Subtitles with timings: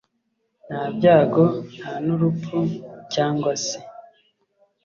[0.67, 1.43] nta byago,
[1.75, 2.57] nta n'urupfu
[3.13, 3.77] cyangwa se